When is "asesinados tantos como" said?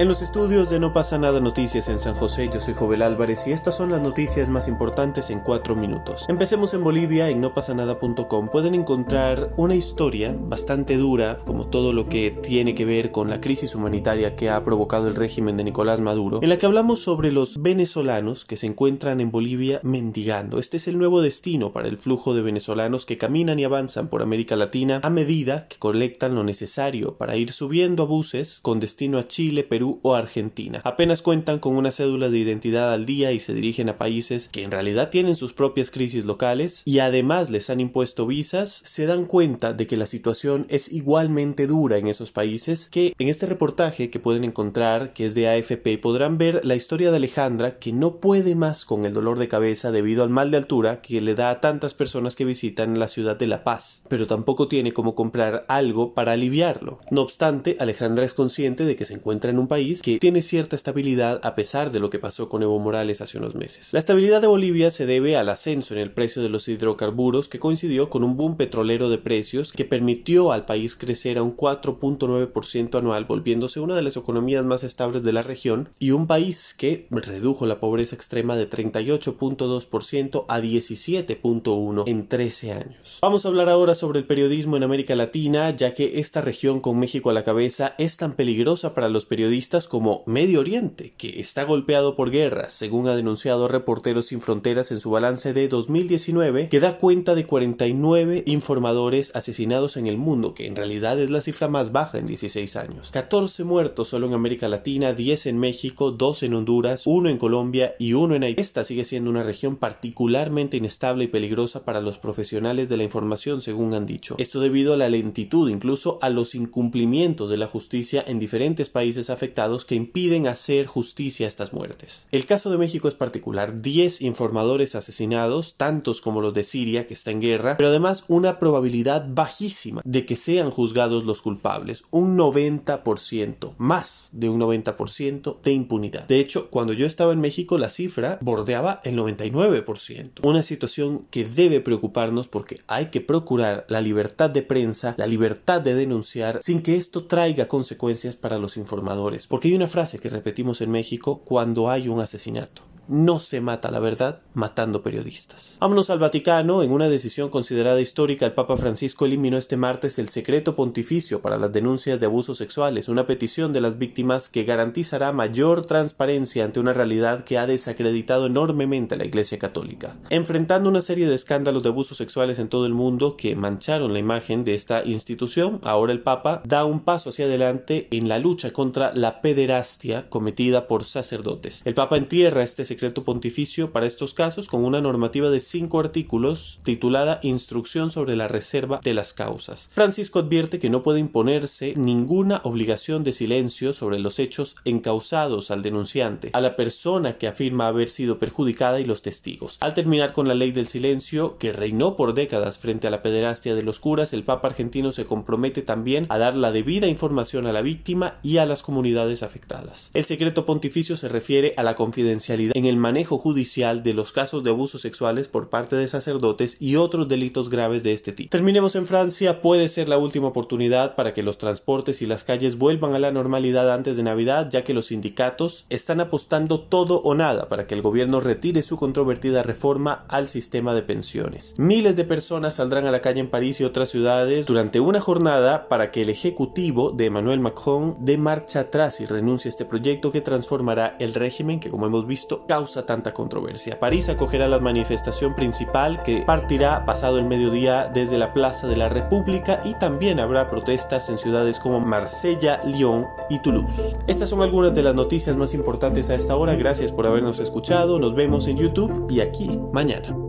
124.94-126.40